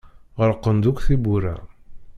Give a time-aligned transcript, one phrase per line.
[0.39, 1.55] Ɣelqent-d akk tewwura.